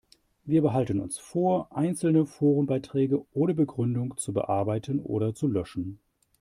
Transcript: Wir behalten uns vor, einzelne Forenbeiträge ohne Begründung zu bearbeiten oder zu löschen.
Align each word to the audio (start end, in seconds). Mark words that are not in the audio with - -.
Wir 0.45 0.63
behalten 0.63 0.99
uns 0.99 1.19
vor, 1.19 1.67
einzelne 1.77 2.25
Forenbeiträge 2.25 3.23
ohne 3.33 3.53
Begründung 3.53 4.17
zu 4.17 4.33
bearbeiten 4.33 4.99
oder 4.99 5.35
zu 5.35 5.45
löschen. 5.47 5.99